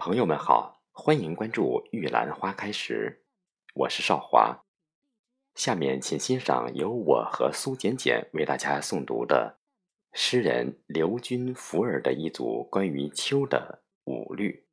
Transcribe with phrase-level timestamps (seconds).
[0.00, 3.22] 朋友们好，欢迎关注玉兰花开时，
[3.74, 4.64] 我是少华。
[5.54, 9.58] 下面请欣赏由我和苏简简为大家诵读的
[10.14, 14.64] 诗人刘君福尔的一组关于秋的五律。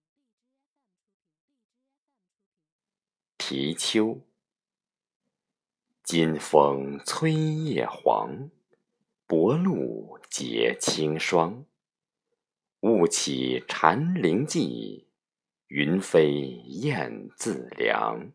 [3.37, 4.21] 题秋：
[6.03, 8.49] 金风催叶黄，
[9.25, 11.65] 薄露结清霜。
[12.79, 15.06] 雾起蝉铃寂。
[15.67, 16.31] 云飞
[16.65, 18.31] 雁自凉，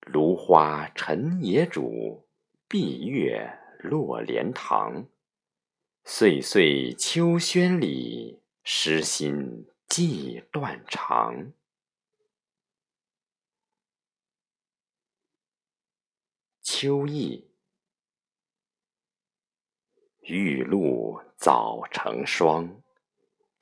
[0.00, 2.24] 芦花沉野渚，
[2.66, 5.06] 闭月落莲塘。
[6.04, 11.52] 岁岁秋轩里，诗心寄断肠。
[16.62, 17.50] 秋意，
[20.22, 22.82] 玉露早成霜。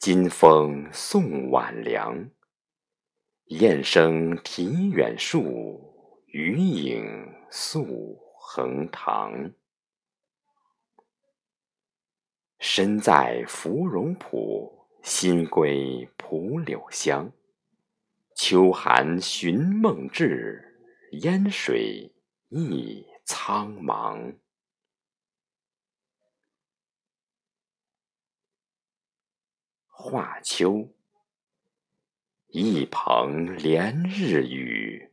[0.05, 2.29] 金风送晚凉，
[3.47, 5.81] 雁声啼远树，
[6.27, 7.03] 鱼影
[7.51, 9.51] 宿横塘。
[12.59, 17.33] 身在芙蓉浦，心归蒲柳乡。
[18.37, 20.87] 秋寒寻梦至，
[21.23, 22.12] 烟水
[22.50, 24.34] 一苍茫。
[30.06, 30.91] 画秋，
[32.48, 35.10] 一蓬连日雨，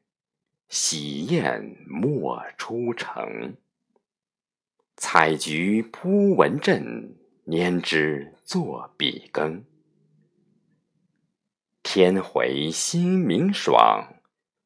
[0.67, 3.55] 喜雁莫出城。
[4.97, 9.63] 采菊扑蚊阵，拈枝作笔耕。
[11.81, 14.15] 天回心明爽，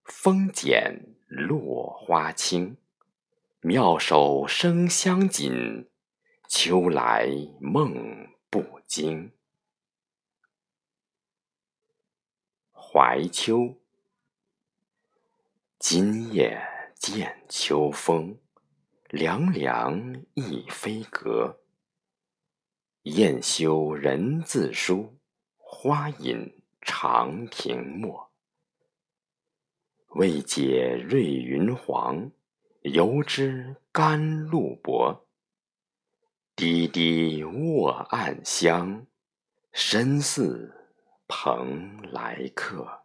[0.04, 2.78] 风减落花轻。
[3.62, 5.88] 妙手生香锦，
[6.50, 7.30] 秋来
[7.62, 9.32] 梦不惊。
[12.98, 13.76] 怀秋，
[15.80, 16.66] 今夜
[16.96, 18.38] 见秋风，
[19.10, 21.60] 凉凉一飞阁。
[23.02, 25.14] 雁修人自书，
[25.58, 28.32] 花隐长亭陌。
[30.12, 32.32] 未解瑞云黄，
[32.84, 35.28] 犹知甘露薄。
[36.56, 39.06] 滴滴卧暗香，
[39.74, 40.85] 深似
[41.28, 43.05] 蓬莱客。